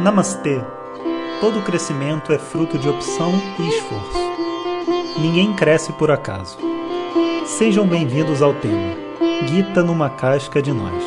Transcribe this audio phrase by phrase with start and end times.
[0.00, 0.58] Namastê!
[1.42, 5.20] Todo crescimento é fruto de opção e esforço.
[5.20, 6.56] Ninguém cresce por acaso.
[7.44, 8.96] Sejam bem-vindos ao tema
[9.46, 11.04] Gita numa casca de nós.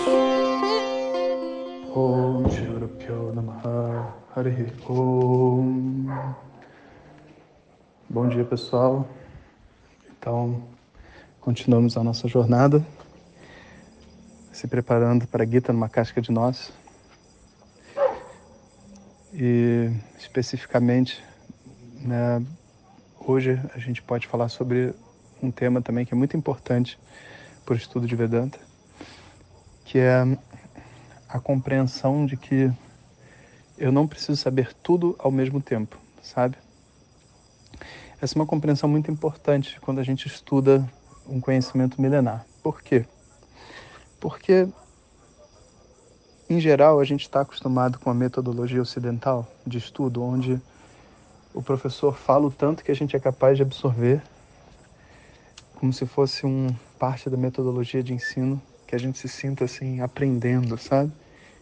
[8.07, 9.07] Bom dia, pessoal.
[10.19, 10.61] Então,
[11.41, 12.85] continuamos a nossa jornada,
[14.51, 16.71] se preparando para a Gita numa casca de nós.
[19.35, 21.23] E especificamente,
[21.95, 22.45] né,
[23.19, 24.93] hoje a gente pode falar sobre
[25.41, 26.99] um tema também que é muito importante
[27.65, 28.59] para o estudo de Vedanta,
[29.85, 30.23] que é
[31.27, 32.71] a compreensão de que
[33.75, 36.55] eu não preciso saber tudo ao mesmo tempo, sabe?
[38.21, 40.87] Essa é uma compreensão muito importante quando a gente estuda
[41.27, 42.45] um conhecimento milenar.
[42.61, 43.03] Por quê?
[44.19, 44.67] Porque
[46.53, 50.61] em geral, a gente está acostumado com a metodologia ocidental de estudo, onde
[51.53, 54.21] o professor fala o tanto que a gente é capaz de absorver,
[55.75, 59.99] como se fosse um parte da metodologia de ensino, que a gente se sinta assim
[59.99, 61.11] aprendendo, sabe?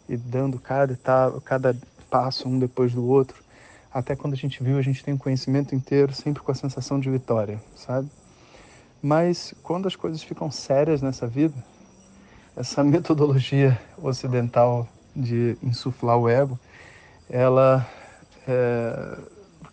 [0.09, 1.75] E dando cada etapa, cada
[2.09, 3.41] passo um depois do outro,
[3.93, 6.99] até quando a gente viu, a gente tem um conhecimento inteiro, sempre com a sensação
[6.99, 8.09] de vitória, sabe?
[9.01, 11.55] Mas quando as coisas ficam sérias nessa vida,
[12.55, 16.59] essa metodologia ocidental de insuflar o ego,
[17.29, 17.87] ela
[18.47, 19.17] é,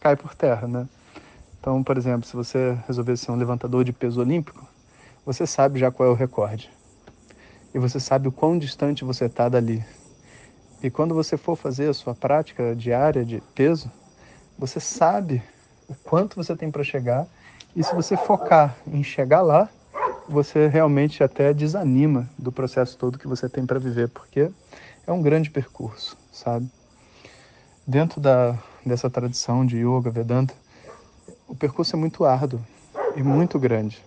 [0.01, 0.89] cai por terra, né?
[1.61, 4.67] Então, por exemplo, se você resolver ser um levantador de peso olímpico,
[5.27, 6.71] você sabe já qual é o recorde.
[7.75, 9.85] E você sabe o quão distante você está dali.
[10.83, 13.91] E quando você for fazer a sua prática diária de peso,
[14.57, 15.43] você sabe
[15.89, 17.27] o quanto você tem para chegar.
[17.75, 19.69] E se você focar em chegar lá,
[20.29, 24.51] você realmente até desanima do processo todo que você tem para viver, porque
[25.07, 26.69] é um grande percurso, sabe?
[27.87, 30.55] Dentro da, dessa tradição de yoga, Vedanta,
[31.49, 32.61] o percurso é muito árduo
[33.17, 34.05] e muito grande.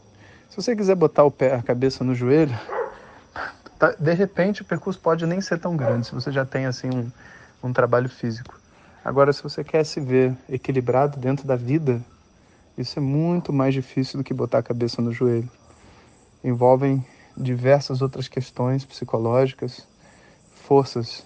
[0.50, 2.58] Se você quiser botar o pé, a cabeça no joelho,
[3.80, 6.90] tá, de repente o percurso pode nem ser tão grande, se você já tem assim
[6.94, 8.60] um, um trabalho físico.
[9.04, 12.00] Agora, se você quer se ver equilibrado dentro da vida,
[12.78, 15.50] isso é muito mais difícil do que botar a cabeça no joelho
[16.44, 17.06] envolvem
[17.38, 19.88] diversas outras questões psicológicas,
[20.54, 21.24] forças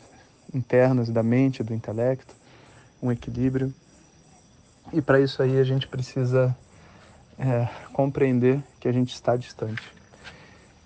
[0.53, 2.33] internas da mente, do intelecto,
[3.01, 3.73] um equilíbrio.
[4.93, 6.55] E para isso aí a gente precisa
[7.37, 9.83] é, compreender que a gente está distante.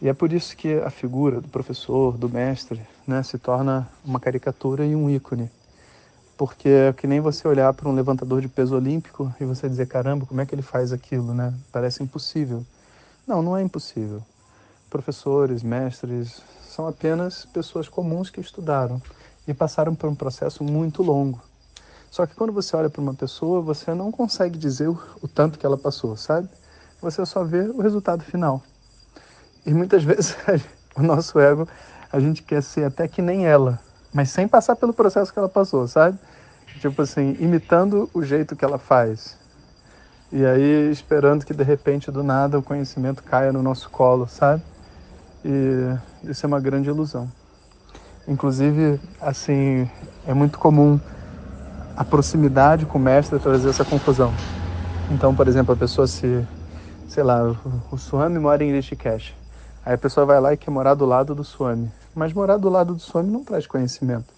[0.02, 4.20] E é por isso que a figura do professor, do mestre, né, se torna uma
[4.20, 5.52] caricatura e um ícone.
[6.38, 9.88] Porque é que nem você olhar para um levantador de peso olímpico e você dizer,
[9.88, 11.54] caramba, como é que ele faz aquilo, né?
[11.70, 12.66] Parece impossível.
[13.30, 14.24] Não, não é impossível.
[14.90, 19.00] Professores, mestres, são apenas pessoas comuns que estudaram
[19.48, 21.40] e passaram por um processo muito longo.
[22.10, 25.66] Só que quando você olha para uma pessoa, você não consegue dizer o, tanto que
[25.68, 26.50] ela passou, sabe?
[27.04, 28.64] Você só vê o resultado final.
[29.64, 30.36] E muitas vezes
[30.96, 31.68] o nosso ego,
[32.12, 33.80] a gente quer ser até que nem ela,
[34.12, 36.18] mas sem passar pelo processo que ela passou, sabe?
[36.80, 39.38] Tipo assim, imitando o jeito que ela faz,
[40.32, 44.62] e aí esperando que de repente do nada o conhecimento caia no nosso colo, sabe?
[45.44, 47.30] E isso é uma grande ilusão.
[48.28, 49.90] Inclusive, assim,
[50.28, 51.00] é muito comum
[51.98, 54.32] a proximidade com o mestre trazer essa confusão.
[55.10, 56.48] Então, por exemplo, a pessoa se,
[57.08, 57.56] sei lá,
[57.92, 59.34] o, Swami mora em Rishikesh.
[59.84, 61.92] Aí a pessoa vai lá e quer morar do lado do Swami.
[62.14, 64.32] Mas morar do lado do Swami não traz conhecimento.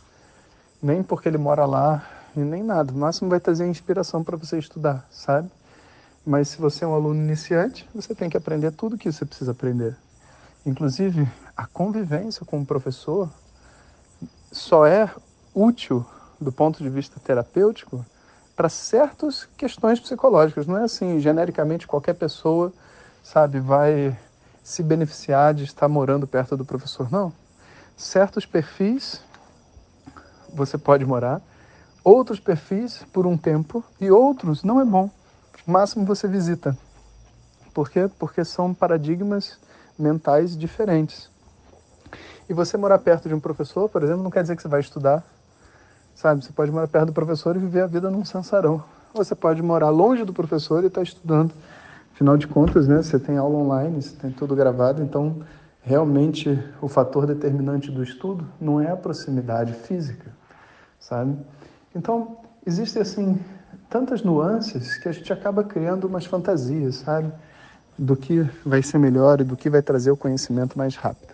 [0.81, 2.01] Nem porque ele mora lá
[2.35, 2.93] e nem nada.
[2.93, 5.49] No máximo vai trazer inspiração para você estudar, sabe?
[6.25, 9.51] Mas se você é um aluno iniciante, você tem que aprender tudo que você precisa
[9.51, 9.95] aprender.
[10.63, 11.27] Inclusive,
[11.57, 13.27] a convivência com o professor
[14.51, 15.09] só é
[15.53, 16.05] útil
[16.39, 18.05] do ponto de vista terapêutico
[18.55, 20.67] para certas questões psicológicas.
[20.67, 22.71] Não é assim, genericamente, qualquer pessoa,
[23.23, 24.15] sabe, vai
[24.61, 27.11] se beneficiar de estar morando perto do professor.
[27.11, 27.33] Não.
[27.97, 29.23] Certos perfis
[30.53, 31.41] você pode morar,
[32.03, 35.09] outros perfis por um tempo e outros não é bom
[35.65, 36.77] máximo você visita.
[37.73, 38.09] Por quê?
[38.19, 39.59] Porque são paradigmas
[39.97, 41.29] mentais diferentes.
[42.49, 44.81] E você morar perto de um professor, por exemplo, não quer dizer que você vai
[44.81, 45.23] estudar.
[46.13, 46.43] Sabe?
[46.43, 48.83] Você pode morar perto do professor e viver a vida num sansarão.
[49.13, 51.53] Ou você pode morar longe do professor e estar tá estudando.
[52.13, 55.41] Afinal de contas, né, você tem aula online, você tem tudo gravado, então
[55.81, 60.31] realmente o fator determinante do estudo não é a proximidade física,
[60.99, 61.35] sabe?
[61.95, 63.39] Então, existem assim
[63.91, 67.29] tantas nuances que a gente acaba criando umas fantasias, sabe?
[67.99, 71.33] Do que vai ser melhor e do que vai trazer o conhecimento mais rápido.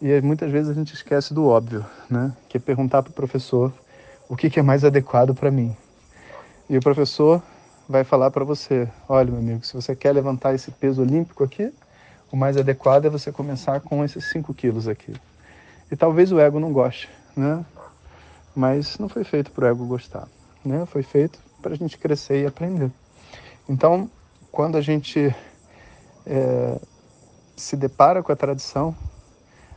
[0.00, 2.32] E muitas vezes a gente esquece do óbvio, né?
[2.48, 3.70] Que é perguntar para o professor
[4.26, 5.76] o que, que é mais adequado para mim.
[6.66, 7.42] E o professor
[7.86, 11.70] vai falar para você: olha, meu amigo, se você quer levantar esse peso olímpico aqui,
[12.32, 15.12] o mais adequado é você começar com esses 5 quilos aqui.
[15.92, 17.62] E talvez o ego não goste, né?
[18.56, 20.26] Mas não foi feito para o ego gostar,
[20.64, 20.86] né?
[20.86, 22.90] Foi feito para a gente crescer e aprender.
[23.68, 24.10] Então,
[24.50, 25.34] quando a gente
[26.26, 26.80] é,
[27.56, 28.94] se depara com a tradição,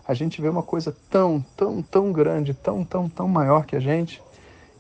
[0.08, 3.80] a gente vê uma coisa tão, tão, tão grande, tão, tão, tão maior que a
[3.80, 4.22] gente,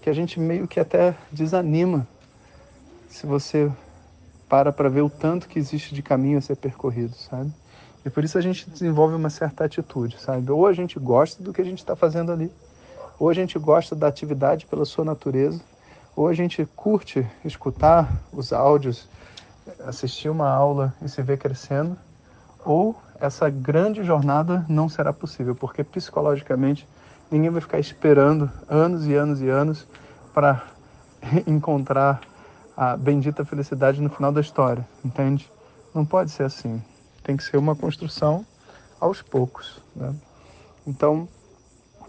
[0.01, 2.07] que a gente meio que até desanima
[3.07, 3.71] se você
[4.49, 7.51] para para ver o tanto que existe de caminho a ser percorrido, sabe?
[8.05, 10.51] E por isso a gente desenvolve uma certa atitude, sabe?
[10.51, 12.51] Ou a gente gosta do que a gente está fazendo ali,
[13.17, 15.61] ou a gente gosta da atividade pela sua natureza,
[16.15, 19.07] ou a gente curte escutar os áudios,
[19.85, 21.97] assistir uma aula e se ver crescendo,
[22.63, 26.87] ou essa grande jornada não será possível, porque psicologicamente
[27.31, 29.87] ninguém vai ficar esperando anos e anos e anos
[30.33, 30.63] para
[31.47, 32.21] encontrar
[32.75, 35.49] a bendita felicidade no final da história, entende?
[35.93, 36.81] Não pode ser assim.
[37.23, 38.45] Tem que ser uma construção
[38.99, 39.81] aos poucos.
[39.95, 40.13] Né?
[40.85, 41.27] Então,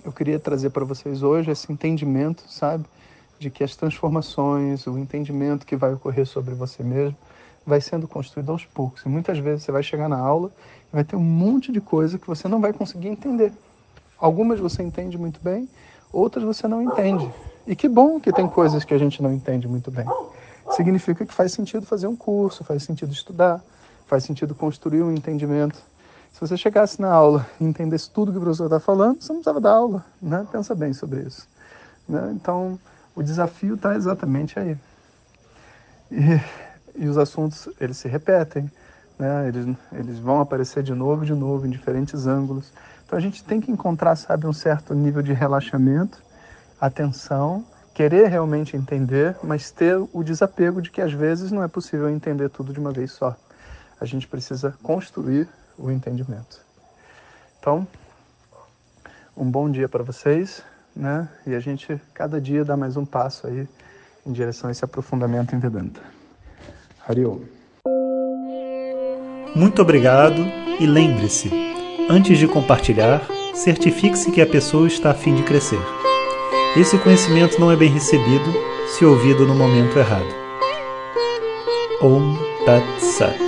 [0.05, 2.85] eu queria trazer para vocês hoje esse entendimento, sabe?
[3.39, 7.17] De que as transformações, o entendimento que vai ocorrer sobre você mesmo,
[7.67, 9.03] vai sendo construído aos poucos.
[9.05, 10.51] E muitas vezes você vai chegar na aula
[10.93, 13.53] e vai ter um monte de coisa que você não vai conseguir entender.
[14.19, 15.69] Algumas você entende muito bem,
[16.13, 17.29] outras você não entende.
[17.67, 20.07] E que bom que tem coisas que a gente não entende muito bem.
[20.71, 23.63] Significa que faz sentido fazer um curso, faz sentido estudar,
[24.07, 25.83] faz sentido construir um entendimento.
[26.33, 29.37] Se você chegasse na aula e entendesse tudo que o professor está falando, você não
[29.37, 30.05] precisava dar aula.
[30.21, 30.47] Né?
[30.51, 31.47] Pensa bem sobre isso.
[32.09, 32.33] Né?
[32.35, 32.79] Então,
[33.15, 34.77] o desafio está exatamente aí.
[36.11, 36.65] E
[36.97, 38.71] e os assuntos eles se repetem,
[39.19, 39.49] né?
[39.49, 42.73] eles, eles vão aparecer de novo, de novo, em diferentes ângulos.
[43.05, 46.23] Então a gente tem que encontrar, sabe, um certo nível de relaxamento,
[46.81, 52.09] atenção, querer realmente entender, mas ter o desapego de que às vezes não é possível
[52.09, 53.37] entender tudo de uma vez só.
[54.01, 56.61] A gente precisa construir o entendimento.
[57.59, 57.87] Então,
[59.37, 60.63] um bom dia para vocês,
[60.95, 61.29] né?
[61.47, 63.67] E a gente cada dia dá mais um passo aí
[64.27, 66.01] em direção a esse aprofundamento em Vedanta.
[67.07, 67.41] Hariom.
[69.55, 70.45] Muito obrigado
[70.81, 71.51] e lembre-se,
[72.09, 73.23] antes de compartilhar,
[73.55, 75.81] certifique-se que a pessoa está a fim de crescer.
[76.77, 78.53] Esse conhecimento não é bem recebido
[78.89, 80.35] se ouvido no momento errado.
[82.03, 82.37] Om
[82.67, 83.44] Tat Sat.